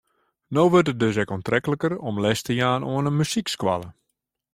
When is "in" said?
3.09-3.17